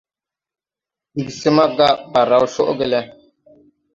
[1.21, 2.99] Ig smaga, Bale raw coʼge le.